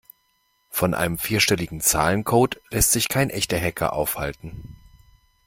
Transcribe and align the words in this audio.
Von 0.71 0.95
einem 0.95 1.19
vierstelligen 1.19 1.79
Zahlencode 1.79 2.59
lässt 2.71 2.91
sich 2.91 3.07
kein 3.07 3.29
echter 3.29 3.59
Hacker 3.61 3.93
aufhalten. 3.93 4.77